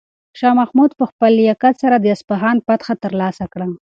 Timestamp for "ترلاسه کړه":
3.03-3.67